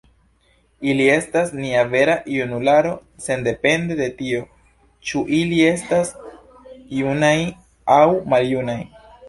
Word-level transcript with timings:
“Ili 0.93 1.03
estas 1.15 1.51
nia 1.57 1.83
vera 1.91 2.15
junularo 2.37 2.95
sendepende 3.27 3.99
de 4.01 4.09
tio, 4.23 4.41
ĉu 5.11 5.23
ili 5.43 5.63
estas 5.69 6.17
junaj 6.99 7.33
aŭ 8.01 8.05
maljunaj. 8.35 8.83